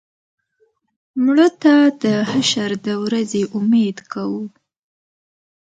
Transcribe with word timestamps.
مړه 1.23 1.47
ته 1.61 1.73
د 2.01 2.03
حشر 2.31 2.71
د 2.85 2.87
ورځې 3.03 3.41
امید 3.57 3.97
کوو 4.11 4.43